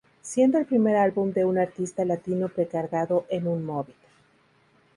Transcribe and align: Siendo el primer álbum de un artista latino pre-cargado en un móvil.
Siendo 0.23 0.57
el 0.57 0.65
primer 0.65 0.95
álbum 0.95 1.31
de 1.31 1.45
un 1.45 1.59
artista 1.59 2.05
latino 2.05 2.49
pre-cargado 2.49 3.27
en 3.29 3.45
un 3.45 3.63
móvil. 3.63 3.93